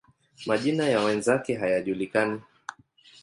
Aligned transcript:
Majina 0.45 0.89
ya 0.89 0.99
wenzake 1.01 1.55
hayajulikani. 1.55 2.41